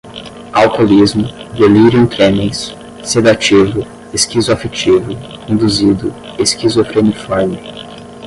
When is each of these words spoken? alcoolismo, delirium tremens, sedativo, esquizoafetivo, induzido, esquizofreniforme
alcoolismo, 0.53 1.25
delirium 1.55 2.07
tremens, 2.07 2.59
sedativo, 3.11 3.81
esquizoafetivo, 4.15 5.11
induzido, 5.51 6.07
esquizofreniforme 6.39 7.59